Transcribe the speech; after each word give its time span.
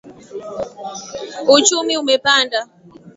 Uchumi 1.55 1.93
umepanda. 2.01 2.59